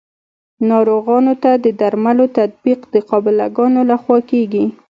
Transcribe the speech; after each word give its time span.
ناروغانو 0.69 1.33
ته 1.43 1.51
د 1.63 1.65
درملو 1.79 2.25
تطبیق 2.37 2.79
د 2.93 2.95
قابله 3.09 3.45
ګانو 3.57 3.81
لخوا 3.91 4.17
کیږي. 4.31 4.65